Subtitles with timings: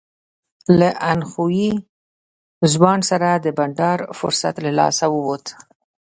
[0.79, 1.71] له اندخویي
[2.73, 5.45] ځوان سره د بنډار فرصت له لاسه ووت.